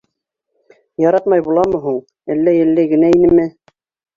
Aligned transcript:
Яратмай 1.03 1.43
буламы 1.47 1.81
һуң, 1.85 1.99
әллә 2.37 2.57
йәлләй 2.61 2.91
генә 2.95 3.13
инеме? 3.19 3.47